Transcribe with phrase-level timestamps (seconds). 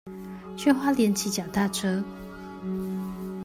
[0.57, 2.03] 去花蓮騎腳踏車